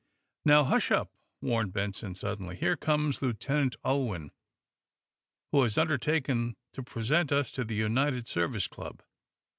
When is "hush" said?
0.63-0.89